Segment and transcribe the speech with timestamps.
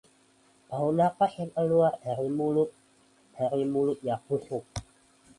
[0.69, 4.65] bau napas yang keluar dari mulutnya busuk